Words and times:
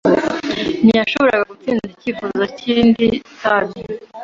Ntiyashoboraga 0.83 1.43
gutsinda 1.51 1.83
icyifuzo 1.91 2.43
cy'indi 2.57 3.05
itabi. 3.19 3.79